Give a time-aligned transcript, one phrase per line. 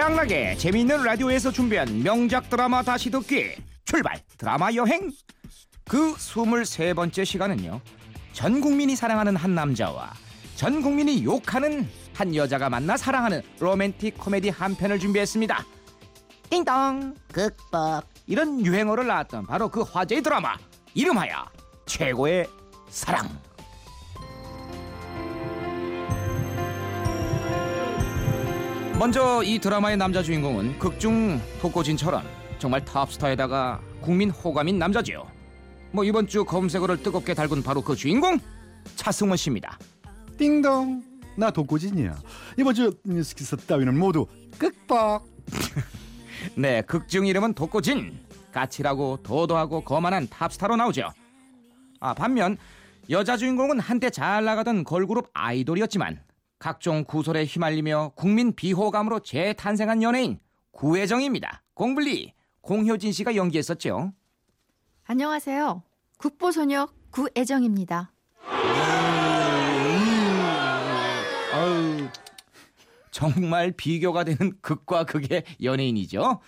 [0.00, 3.50] 태양나게 재미있는 라디오에서 준비한 명작 드라마 다시 듣기
[3.84, 4.18] 출발!
[4.38, 5.10] 드라마 여행!
[5.86, 7.82] 그 23번째 시간은요
[8.32, 10.10] 전 국민이 사랑하는 한 남자와
[10.56, 15.66] 전 국민이 욕하는 한 여자가 만나 사랑하는 로맨틱 코미디 한 편을 준비했습니다.
[16.48, 17.14] 띵동!
[17.30, 18.06] 극복!
[18.26, 20.56] 이런 유행어를 낳았던 바로 그 화제의 드라마
[20.94, 21.44] 이름하여
[21.84, 22.46] 최고의
[22.88, 23.28] 사랑
[29.00, 32.22] 먼저 이 드라마의 남자 주인공은 극중 독고진처럼
[32.58, 35.26] 정말 탑스타에다가 국민 호감인 남자지요.
[35.90, 38.38] 뭐 이번 주 검색어를 뜨겁게 달군 바로 그 주인공
[38.96, 39.78] 차승원 씨입니다.
[40.36, 41.02] 띵동
[41.34, 42.14] 나 독고진이야
[42.58, 44.26] 이번 주 뉴스키스 따위는 모두
[44.58, 45.24] 끝박
[46.54, 48.18] 네, 극중 이름은 독고진.
[48.52, 51.08] 까칠하고 도도하고 거만한 탑스타로 나오죠.
[52.00, 52.58] 아, 반면
[53.08, 56.20] 여자 주인공은 한때 잘 나가던 걸그룹 아이돌이었지만
[56.60, 60.38] 각종 구설에 휘말리며 국민 비호감으로 재탄생한 연예인
[60.72, 61.62] 구혜정입니다.
[61.72, 64.12] 공블리 공효진 씨가 연기했었죠.
[65.06, 65.82] 안녕하세요.
[66.18, 68.12] 국보소녀 구애정입니다.
[71.54, 72.08] 아유,
[73.10, 76.40] 정말 비교가 되는 극과 극의 연예인이죠.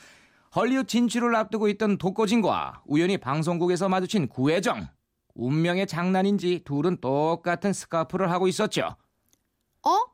[0.54, 4.88] 헐리우드 진출을 앞두고 있던 독고진과 우연히 방송국에서 마주친 구혜정.
[5.34, 8.96] 운명의 장난인지 둘은 똑같은 스카프를 하고 있었죠.
[9.84, 10.04] 어?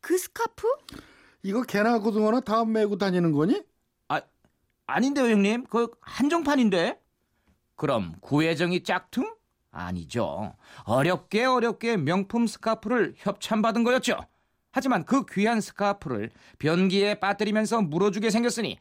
[0.00, 0.66] 그 스카프?
[1.42, 3.62] 이거 개나 고등어나 다 메고 다니는 거니?
[4.08, 4.20] 아,
[4.86, 5.64] 아닌데요, 형님.
[5.66, 7.00] 그 한정판인데.
[7.76, 9.34] 그럼 구혜정이 짝퉁?
[9.70, 10.56] 아니죠.
[10.84, 14.18] 어렵게 어렵게 명품 스카프를 협찬받은 거였죠.
[14.72, 18.78] 하지만 그 귀한 스카프를 변기에 빠뜨리면서 물어주게 생겼으니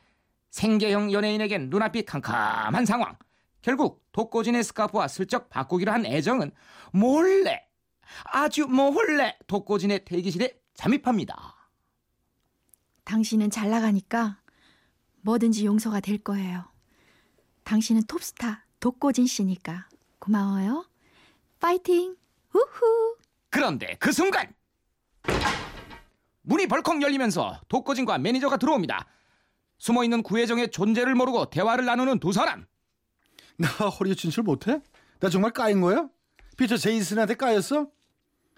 [0.49, 3.15] 생계형 연예인에겐 눈앞이 캄캄한 상황.
[3.61, 6.51] 결국 독고진의 스카프와 슬쩍 바꾸기로 한 애정은
[6.91, 7.66] 몰래
[8.31, 11.55] 아주 몰래 독고진의 대기실에 잠입합니다.
[13.03, 14.41] 당신은 잘 나가니까
[15.21, 16.65] 뭐든지 용서가 될 거예요.
[17.63, 19.89] 당신은 톱스타 독고진 씨니까
[20.19, 20.85] 고마워요.
[21.59, 22.15] 파이팅!
[22.53, 23.17] 우후!
[23.49, 24.53] 그런데 그 순간
[26.41, 29.05] 문이 벌컥 열리면서 독고진과 매니저가 들어옵니다.
[29.79, 32.65] 숨어있는 구혜정의 존재를 모르고 대화를 나누는 두 사람.
[33.57, 34.81] 나 허리 진출 못해?
[35.19, 36.07] 나 정말 까인 거야?
[36.57, 37.89] 피터 제이슨한테 까였어?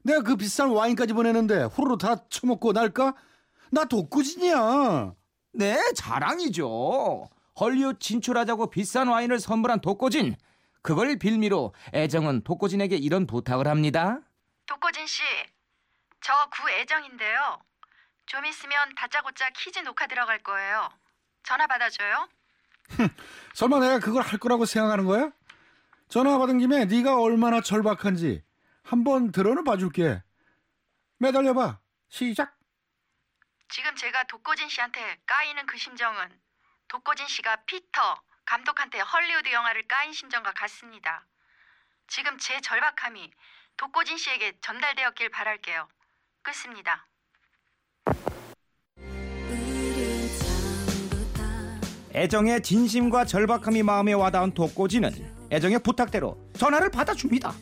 [0.03, 3.15] 내가 그 비싼 와인까지 보내는데 후루루 다 처먹고 날까?
[3.71, 5.13] 나 독고진이야
[5.53, 7.29] 네, 자랑이죠.
[7.59, 10.35] 헐리우드 진출하자고 비싼 와인을 선물한 독거진.
[10.81, 14.21] 그걸 빌미로 애정은 독거진에게 이런 부탁을 합니다.
[14.65, 15.21] 독고진 씨,
[16.21, 17.59] 저 구애정인데요.
[18.27, 20.89] 좀 있으면 다짜고짜 퀴즈 녹화 들어갈 거예요.
[21.43, 22.29] 전화 받아줘요.
[23.55, 25.31] 설마 내가 그걸 할 거라고 생각하는 거야?
[26.07, 28.43] 전화 받은 김에 네가 얼마나 절박한지
[28.89, 30.23] 한번 들어는 봐줄게
[31.19, 31.79] 매달려봐
[32.09, 32.57] 시작
[33.69, 36.27] 지금 제가 독고진 씨한테 까이는 그 심정은
[36.87, 41.27] 독고진 씨가 피터 감독한테 헐리우드 영화를 까인 심정과 같습니다.
[42.07, 43.31] 지금 제 절박함이
[43.77, 45.87] 독고진 씨에게 전달되었길 바랄게요.
[46.41, 47.05] 끝입니다.
[52.15, 57.53] 애정의 진심과 절박함이 마음에 와닿은 독고진은 애정의 부탁대로 전화를 받아줍니다.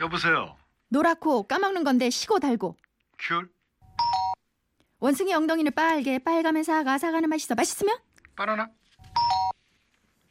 [0.00, 0.56] 여보세요?
[0.88, 2.76] 노랗고 까먹는 건데 시고 달고.
[3.18, 3.48] 귤?
[4.98, 7.54] 원숭이 엉덩이를 빨개 빨가면서 아가 사가는 맛있어.
[7.54, 7.98] 맛있으면?
[8.34, 8.68] 바나나?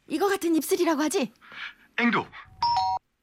[0.08, 1.32] 이거 같은 입술이라고 하지?
[1.98, 2.24] 앵두.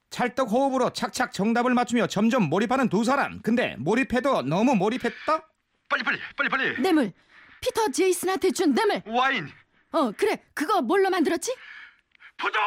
[0.09, 3.41] 찰떡 호흡으로 착착 정답을 맞추며 점점 몰입하는 두 사람.
[3.41, 5.47] 근데 몰입해도 너무 몰입했다?
[5.89, 6.81] 빨리빨리 빨리빨리.
[6.81, 7.13] 뇌물.
[7.61, 9.01] 피터 제이슨한테 준 뇌물.
[9.07, 9.49] 와인.
[9.91, 10.43] 어 그래.
[10.53, 11.55] 그거 뭘로 만들었지?
[12.37, 12.59] 포도!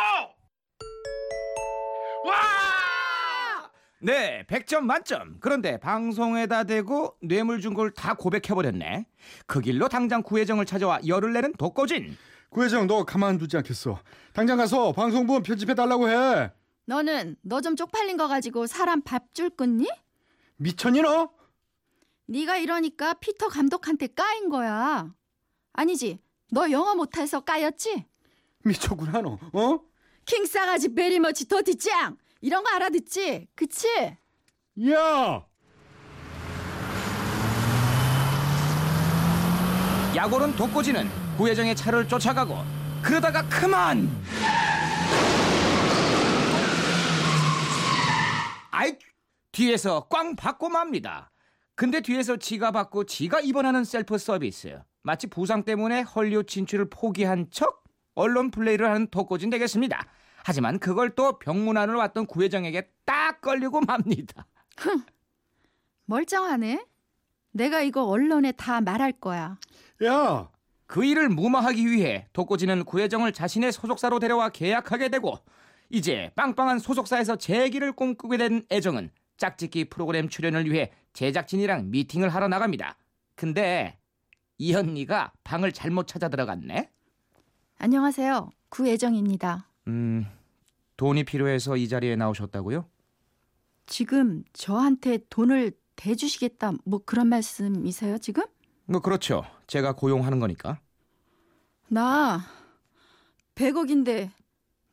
[2.24, 2.34] 와
[4.00, 5.38] 네, 100점 만점.
[5.40, 9.06] 그런데 방송에다 대고 뇌물 준 걸 다 고백해버렸네.
[9.46, 12.16] 그 길로 당장 구혜정을 찾아와 열을 내는 독거진.
[12.50, 13.98] 구혜정 너 가만두지 않겠어
[14.32, 16.52] 당장 가서 방송부 편집해 달라고 해
[16.86, 19.88] 너는 너 좀 쪽팔린 거 가지고 사람 밥줄 끊니?
[20.56, 21.30] 미쳤니 너?
[22.28, 25.12] 네가 이러니까 피터 감독한테 까인 거야.
[25.72, 26.20] 아니지.
[26.52, 28.04] 너 영어 못해서 까였지?
[28.64, 29.80] 미쳤구나 너 어?
[30.24, 32.16] 킹싸가지 베리머치 도티짱
[32.46, 33.48] 이런 거 알아듣지?
[33.56, 33.88] 그치?
[34.88, 35.44] 야
[40.14, 41.08] 약오른 독고진은
[41.38, 42.58] 구혜정의 차를 쫓아가고
[43.02, 44.08] 그러다가 그만!
[48.70, 48.96] 아이
[49.50, 51.32] 뒤에서 꽝 받고 맙니다.
[51.74, 54.80] 근데 뒤에서 지가 받고 지가 입원하는 셀프 서비스.
[55.02, 57.82] 마치 부상 때문에 헐리우드 진출을 포기한 척
[58.14, 60.06] 언론 플레이를 하는 독고진 되겠습니다.
[60.46, 64.46] 하지만 그걸 또 병문안을 왔던 구혜정에게 딱 걸리고 맙니다.
[66.04, 66.86] 멀쩡하네.
[67.50, 69.58] 내가 이거 언론에 다 말할 거야.
[70.04, 70.48] 야,
[70.86, 75.36] 그 일을 무마하기 위해 독고진은 구혜정을 자신의 소속사로 데려와 계약하게 되고
[75.90, 82.96] 이제 빵빵한 소속사에서 재기를 꿈꾸게 된 애정은 짝짓기 프로그램 출연을 위해 제작진이랑 미팅을 하러 나갑니다.
[83.34, 83.98] 근데
[84.58, 86.88] 이 언니가 방을 잘못 찾아 들어갔네.
[87.78, 88.50] 안녕하세요.
[88.68, 89.66] 구애정입니다.
[89.88, 90.26] 음,
[90.96, 92.88] 돈이 필요해서 이 자리에 나오셨다고요?
[93.86, 98.44] 지금 저한테 돈을 대주시겠다 뭐 그런 말씀이세요, 지금?
[98.86, 99.44] 뭐 그렇죠.
[99.66, 100.80] 제가 고용하는 거니까.
[101.88, 102.40] 나
[103.54, 104.30] 100억인데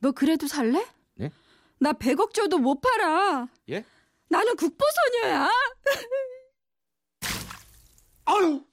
[0.00, 0.84] 너 그래도 살래?
[1.14, 1.30] 네?
[1.78, 3.48] 나 100억 줘도 못 팔아.
[3.70, 3.84] 예?
[4.28, 5.48] 나는 국보소녀야.
[8.26, 8.64] 아유,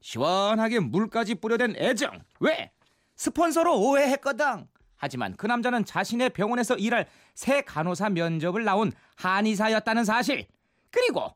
[0.00, 2.22] 시원하게 물까지 뿌려댄 애정.
[2.40, 2.70] 왜?
[3.16, 4.68] 스폰서로 오해했거든.
[4.96, 10.46] 하지만 그 남자는 자신의 병원에서 일할 새 간호사 면접을 나온 한의사였다는 사실.
[10.90, 11.34] 그리고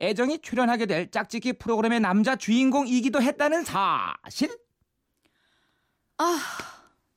[0.00, 4.56] 애정이 출연하게 될 짝짓기 프로그램의 남자 주인공이기도 했다는 사실.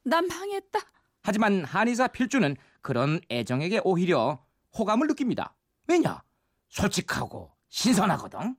[0.03, 0.79] 난 망했다.
[1.21, 4.43] 하지만 한의사 필주는 그런 애정에게 오히려
[4.77, 5.55] 호감을 느낍니다.
[5.87, 6.21] 왜냐?
[6.69, 8.55] 솔직하고 신선하거든.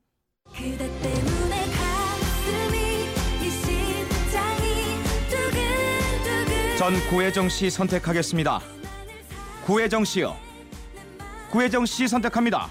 [0.47, 1.67] 그대 때문에
[6.85, 8.61] 전 구혜정 씨 선택하겠습니다.
[9.65, 10.37] 구혜정 씨요.
[11.51, 12.69] 구혜정 씨 선택합니다.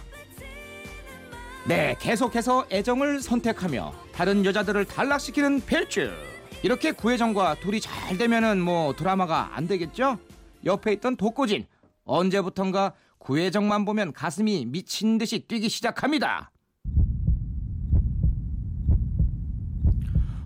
[1.67, 6.11] 네, 계속해서 애정을 선택하며 다른 여자들을 단락시키는 필주.
[6.61, 10.19] 이렇게 구혜정과 둘이 잘 되면은 뭐 드라마가 안 되겠죠?
[10.63, 11.65] 옆에 있던 독고진
[12.03, 16.51] 언제부턴가 구혜정만 보면 가슴이 미친 듯이 뛰기 시작합니다.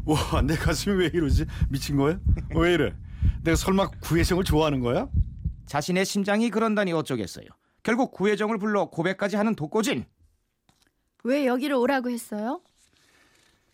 [0.06, 1.46] 와, 내 가슴이 왜 이러지?
[1.68, 2.18] 미친 거야?
[2.56, 2.94] 왜 이래?
[3.44, 5.08] 내가 설마 구혜정을 좋아하는 거야?
[5.66, 7.46] 자신의 심장이 그런다니 어쩌겠어요.
[7.84, 10.06] 결국 구혜정을 불러 고백까지 하는 독고진.
[11.24, 12.62] 왜 여기를 오라고 했어요?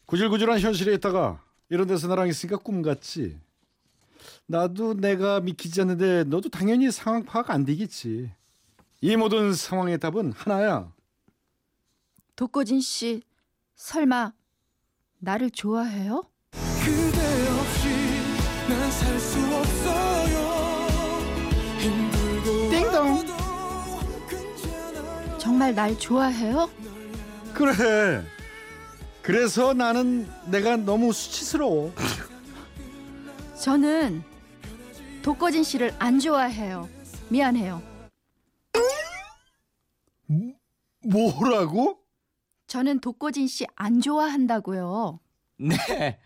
[0.05, 3.39] 구질구질한 현실에 있다가 이런 데서 나랑 있으니까 꿈 같지.
[4.45, 8.31] 나도 내가 믿기지 않는데 너도 당연히 상황 파악 안 되겠지.
[9.01, 10.91] 이 모든 상황의 답은 하나야.
[12.35, 13.21] 독고진 씨
[13.75, 14.33] 설마
[15.19, 16.23] 나를 좋아해요?
[18.69, 20.37] 난 살 수 없어요
[21.79, 23.23] 힘들고 띵동.
[25.37, 26.69] 정말 날 좋아해요?
[27.53, 28.23] 그래.
[29.21, 31.93] 그래서 나는 내가 너무 수치스러워.
[33.61, 34.23] 저는
[35.21, 36.89] 독고진 씨를 안 좋아해요.
[37.29, 37.81] 미안해요.
[41.05, 41.99] 뭐라고?
[42.67, 45.19] 저는 독고진 씨 안 좋아한다고요.
[45.57, 46.17] 네.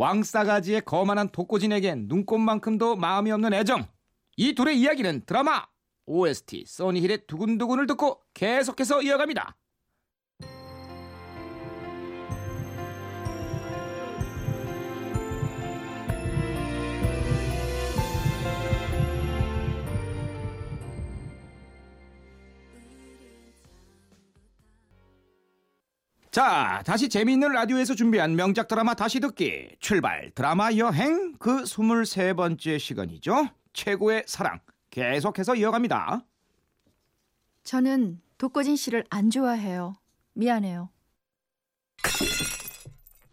[0.00, 3.86] 왕싸가지의 거만한 독고진에겐 눈꽃만큼도 마음이 없는 애정.
[4.38, 5.66] 이 둘의 이야기는 드라마
[6.06, 9.58] OST 써니힐의 두근두근을 듣고 계속해서 이어갑니다.
[26.30, 33.48] 자, 다시 재미있는 라디오에서 준비한 명작 드라마 다시 듣기 출발 드라마 여행 그 23번째 시간이죠.
[33.72, 34.60] 최고의 사랑
[34.90, 36.24] 계속해서 이어갑니다.
[37.64, 39.94] 저는 독고진 씨를 안 좋아해요.
[40.34, 40.90] 미안해요.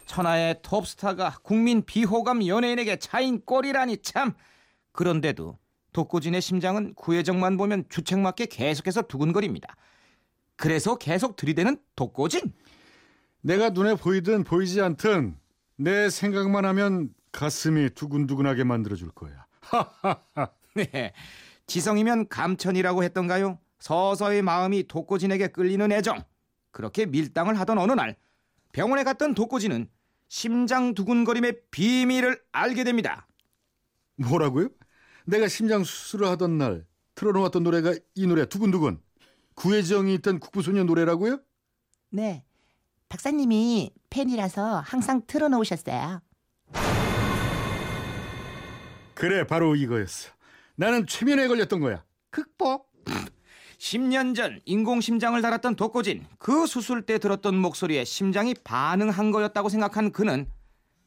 [0.08, 4.34] 천하의 톱스타가 국민 비호감 연예인에게 차인 꼴이라니 참.
[4.92, 5.60] 그런데도
[5.94, 9.76] 독고진의 심장은 구혜정만 보면 주책맞게 계속해서 두근거립니다.
[10.56, 12.42] 그래서 계속 들이대는 독고진.
[13.48, 15.38] 내가 눈에 보이든 보이지 않든
[15.78, 19.46] 내 생각만 하면 가슴이 두근두근하게 만들어줄 거야.
[20.76, 21.14] 네.
[21.66, 23.58] 지성이면 감천이라고 했던가요?
[23.80, 26.26] 서서히 마음이 독고진에게 끌리는 애정.
[26.72, 28.18] 그렇게 밀당을 하던 어느 날
[28.74, 29.90] 병원에 갔던 독고진은
[30.28, 33.30] 심장 두근거림의 비밀을 알게 됩니다.
[34.18, 34.68] 뭐라고요?
[35.26, 36.86] 내가 심장 수술을 하던 날
[37.16, 39.00] 틀어놓았던 노래가 이 노래 두근두근
[39.56, 41.40] 구혜정이 있던 국부소녀 노래라고요?
[42.10, 42.44] 네.
[43.10, 46.22] 박사님이 팬이라서 항상 틀어놓으셨어요.
[49.14, 50.30] 그래 바로 이거였어.
[50.76, 52.04] 나는 최면에 걸렸던 거야.
[52.30, 52.92] 극복.
[53.80, 60.48] 10년 전 인공심장을 달았던 독고진 그 수술 때 들었던 목소리에 심장이 반응한 거였다고 생각한 그는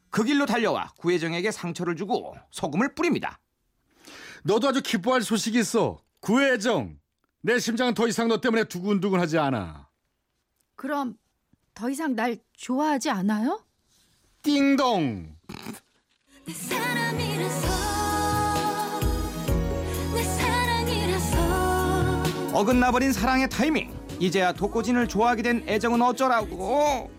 [0.09, 3.39] 그 길로 달려와 구혜정에게 상처를 주고 소금을 뿌립니다.
[4.43, 6.01] 너도 아주 기뻐할 소식이 있어.
[6.19, 6.97] 구혜정.
[7.41, 9.89] 내 심장은 더 이상 너 때문에 두근두근하지 않아.
[10.75, 11.15] 그럼
[11.81, 13.59] 더 이상 날 좋아하지 않아요?
[14.43, 15.35] 띵동.
[16.45, 17.67] 내 사람이라서
[20.13, 21.37] 내 사랑이라서
[22.53, 23.91] 어긋나버린 사랑의 타이밍.
[24.19, 27.09] 이제야 독고진을 좋아하게 된 애정은 어쩌라고.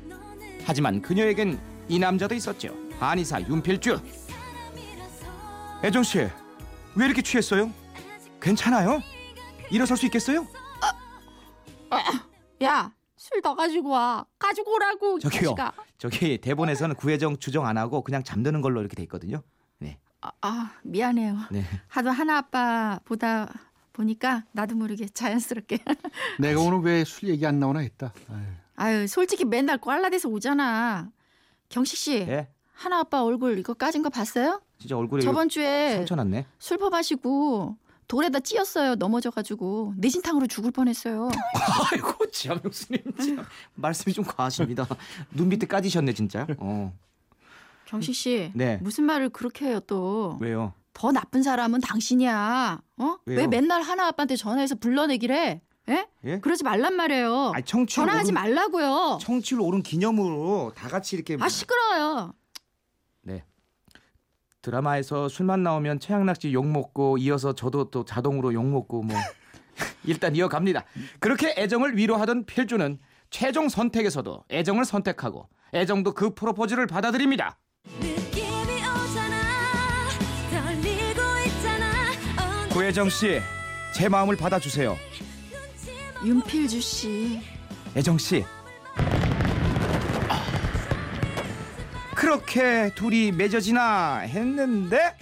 [0.65, 2.73] 하지만 그녀에겐 이 남자도 있었죠.
[3.01, 4.01] 한의사 윤필주.
[5.83, 6.19] 애정 씨,
[6.95, 7.69] 왜 이렇게 취했어요?
[8.41, 9.03] 괜찮아요?
[9.73, 10.47] 일어설 수 있겠어요?
[12.63, 12.93] 야,
[13.23, 14.27] 술 더 가지고 와.
[14.37, 15.19] 가지고 오라고.
[15.19, 15.41] 이 저기요.
[15.55, 15.73] 자식아.
[15.97, 19.43] 저기 대본에서는 구혜정 추정 안 하고 그냥 잠드는 걸로 이렇게 돼 있거든요.
[19.79, 21.37] 네, 아, 아, 미안해요.
[21.53, 21.63] 네.
[21.87, 23.49] 하도 하나 아빠 보다
[23.93, 25.79] 보니까 나도 모르게 자연스럽게.
[26.41, 28.13] 내가 오늘 왜 술 얘기 안 나오나 했다.
[28.29, 28.43] 아유.
[28.75, 31.09] 아유, 솔직히 맨날 꽐라돼서 오잖아.
[31.69, 34.61] 경식 씨, 예, 하나 아빠 얼굴 이거 까진 거 봤어요?
[34.79, 36.45] 진짜 얼굴에 저번 주에 상처 났네.
[36.59, 37.77] 술 퍼마시고
[38.13, 38.97] 돌에다 찧었어요.
[38.97, 41.31] 넘어져가지고 내진탕으로 죽을 뻔했어요.
[41.91, 42.61] 아이고 참
[43.75, 44.87] 말씀이 좀 과하십니다.
[45.31, 46.47] 눈 밑에 까지셨네 진짜.
[46.59, 46.93] 어,
[47.87, 48.77] 경식 씨, 네.
[48.83, 50.37] 무슨 말을 그렇게 해요 또?
[50.43, 50.75] 왜요?
[50.93, 52.83] 더 나쁜 사람은 당신이야.
[52.99, 53.17] 어?
[53.25, 53.39] 왜요?
[53.39, 55.63] 왜 맨날 하나 아빠한테 전화해서 불러내기를 해?
[55.89, 56.07] 예?
[56.25, 56.39] 예?
[56.41, 57.53] 그러지 말란 말이에요.
[57.55, 59.21] 아니 전화하지 오른, 말라고요.
[59.23, 62.35] 청취율 오른 기념으로 다 같이 이렇게 아 시끄러워요.
[63.23, 63.43] 네.
[64.63, 69.17] 드라마에서 술만 나오면 최양락 씨 욕 먹고 이어서 저도 또 자동으로 욕 먹고 뭐
[70.05, 70.85] 일단 이어갑니다.
[71.19, 72.99] 그렇게 애정을 위로하던 필주는
[73.31, 77.59] 최종 선택에서도 애정을 선택하고 애정도 그 프로포즈를 받아들입니다.
[78.01, 79.37] 느낌이 오잖아
[80.51, 83.41] 떨리고 있잖아 구혜정 씨,
[83.95, 84.97] 제 마음을 받아주세요.
[86.25, 87.41] 윤필주 씨.
[87.97, 88.45] 애정 씨.
[92.33, 95.19] 그렇게 둘이 맺어지나 했는데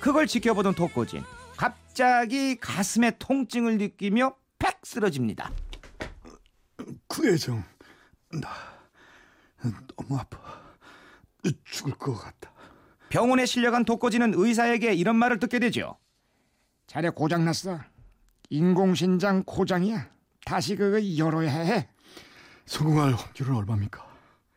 [0.00, 1.22] 그걸 지켜보던 독고진
[1.54, 5.52] 갑자기 가슴에 통증을 느끼며 팩 쓰러집니다.
[7.08, 7.62] 구혜정,
[8.40, 8.48] 나
[9.98, 10.38] 너무 아파.
[11.64, 12.50] 죽을 것 같다.
[13.10, 15.98] 병원에 실려간 독고진은 의사에게 이런 말을 듣게 되죠.
[16.86, 17.80] 자네 고장났어.
[18.48, 20.08] 인공신장 고장이야.
[20.46, 21.90] 다시 그거 열어야 해.
[22.64, 24.05] 성공할 확률은 얼마입니까?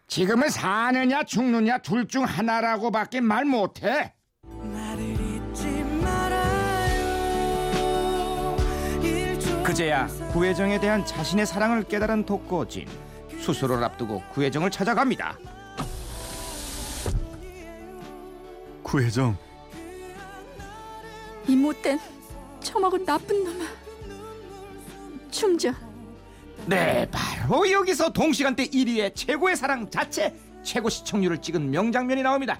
[0.10, 4.14] 지금은 사느냐 죽느냐 둘 중 하나라고밖에 말 못해.
[9.64, 12.88] 그제야 구혜정에 대한 자신의 사랑을 깨달은 독고진
[13.40, 15.38] 수술을 앞두고 구혜정을 찾아갑니다.
[18.82, 19.38] 구혜정,
[21.48, 22.00] 이 못된
[22.62, 23.68] 처먹은 나쁜 놈아.
[25.30, 25.89] 충전.
[26.70, 32.60] 네, 바로 여기서 동시간대 1위의 최고의 사랑 자체 최고 시청률을 찍은 명장면이 나옵니다.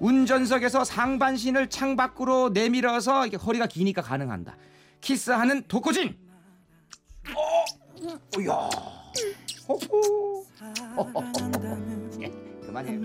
[0.00, 4.56] 운전석에서 상반신을 창 밖으로 내밀어서 이게 허리가 기니까 가능한다.
[5.02, 6.16] 키스하는 독고진.
[7.36, 7.64] 어,
[8.38, 8.70] 오야,
[9.68, 10.46] 호호.
[12.22, 12.30] 예,
[12.64, 13.00] 그만해요.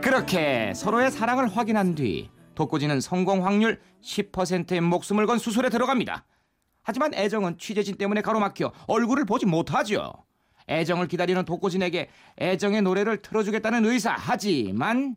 [0.00, 6.24] 그렇게 서로의 사랑을 확인한 뒤 독고진은 성공 확률 10%의 목숨을 건 수술에 들어갑니다.
[6.82, 10.12] 하지만 애정은 취재진 때문에 가로막혀 얼굴을 보지 못하죠.
[10.68, 15.16] 애정을 기다리는 독고진에게 애정의 노래를 틀어주겠다는 의사 하지만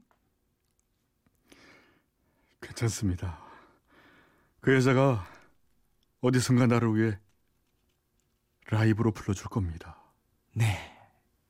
[2.62, 3.40] 괜찮습니다.
[4.60, 5.26] 그 여자가
[6.22, 7.18] 어디선가 나를 위해
[8.70, 9.98] 라이브로 불러줄 겁니다.
[10.54, 10.78] 네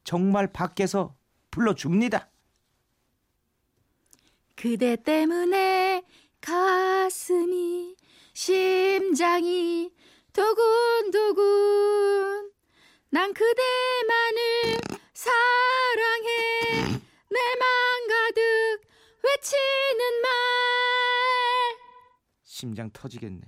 [0.04, 1.16] 정말 밖에서
[1.52, 2.30] 불러줍니다.
[4.58, 6.04] 그대 때문에
[6.42, 7.96] 가슴이
[8.34, 9.92] 심장이
[10.34, 11.44] 두근두근
[13.12, 14.80] 난 그대만을
[15.14, 16.82] 사랑해
[17.30, 18.42] 내 맘 가득
[19.24, 20.32] 외치는 말
[22.44, 23.42] 심장 터지겠네.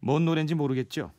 [0.00, 1.12] 뭔 노래인지 모르겠죠.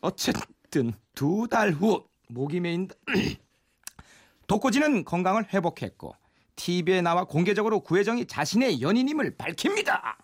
[0.00, 2.88] 어쨌든 두 달 후 목이 메인
[4.46, 6.14] 독고진은 건강을 회복했고
[6.60, 10.18] TV에 나와 공개적으로 구혜정이 자신의 연인임을 밝힙니다.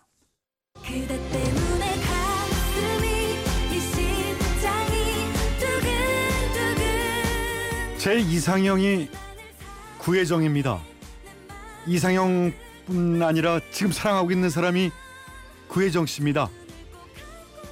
[0.75, 3.07] 그대 때문에 가슴이
[3.71, 6.77] 이 심장이 두근두근
[7.97, 9.09] 제 이상형이
[9.97, 10.79] 구혜정입니다.
[11.87, 14.91] 이상형뿐 아니라 지금 사랑하고 있는 사람이
[15.67, 16.49] 구혜정 씨입니다.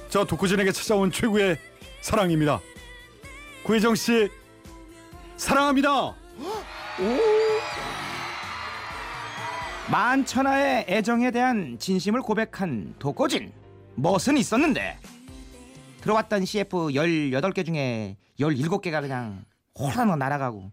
[0.08, 1.56] 저 독고진에게 찾아온 최고의
[2.00, 2.60] 사랑입니다.
[3.62, 4.28] 구혜정 씨
[5.36, 6.16] 사랑합니다.
[9.90, 13.52] 만천하의 애정에 대한 진심을 고백한 독고진.
[13.94, 14.98] 멋은 있었는데.
[16.00, 19.44] 들어왔던 CF 18개 중에 17개가 그냥
[19.78, 20.72] 호라노 날아가고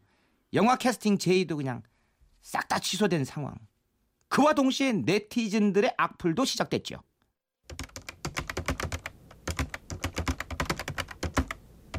[0.54, 1.84] 영화 캐스팅 제의도 그냥
[2.42, 3.56] 싹 다 취소된 상황.
[4.30, 6.98] 그와 동시에 네티즌들의 악플도 시작됐죠.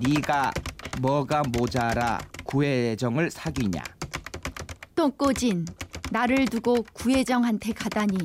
[0.00, 0.52] 네가
[1.00, 3.82] 뭐가 모자라 구혜정을 사귀냐?
[4.96, 5.64] 똥꼬진
[6.10, 8.18] 나를 두고 구혜정한테 가다니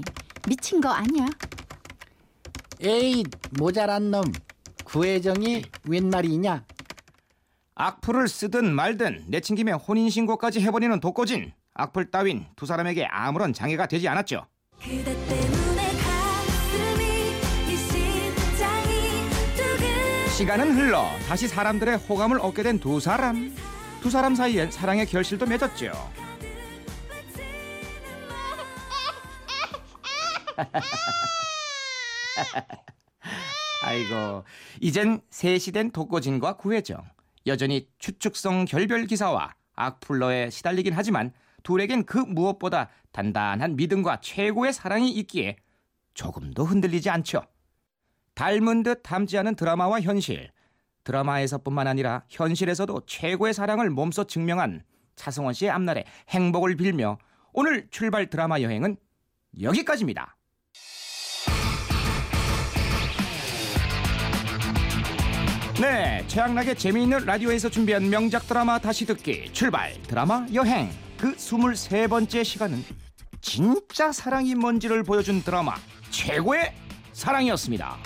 [0.47, 1.27] 미친 거 아니야?
[2.81, 4.23] 에이 모자란 놈
[4.83, 6.63] 구혜정이 웬 말이냐?
[7.75, 14.07] 악플을 쓰든 말든 내친 김에 혼인신고까지 해버리는 독고진 악플 따윈 두 사람에게 아무런 장애가 되지
[14.07, 14.45] 않았죠.
[20.37, 23.53] 시간은 흘러 다시 사람들의 호감을 얻게 된 두 사람.
[24.01, 25.91] 두 사람 사이엔 사랑의 결실도 맺었죠.
[33.83, 34.43] 아이고,
[34.81, 37.07] 이젠 셋이 된 독고진과 구혜정.
[37.47, 41.31] 여전히 추측성 결별 기사와 악플러에 시달리긴 하지만
[41.63, 45.57] 둘에겐 그 무엇보다 단단한 믿음과 최고의 사랑이 있기에
[46.13, 47.43] 조금도 흔들리지 않죠.
[48.35, 50.51] 닮은 듯 닮지 않은 드라마와 현실.
[51.03, 54.83] 드라마에서뿐만 아니라 현실에서도 최고의 사랑을 몸소 증명한
[55.15, 57.17] 차승원 씨의 앞날에 행복을 빌며
[57.51, 58.97] 오늘 출발 드라마 여행은
[59.61, 60.37] 여기까지입니다.
[65.79, 69.53] 네, 최양락의 재미있는 라디오에서 준비한 명작 드라마 다시 듣기.
[69.53, 69.93] 출발.
[70.03, 70.89] 드라마 여행.
[71.17, 72.83] 그 23번째 시간은
[73.39, 75.75] 진짜 사랑이 뭔지를 보여준 드라마.
[76.09, 76.73] 최고의
[77.13, 77.97] 사랑이었습니다.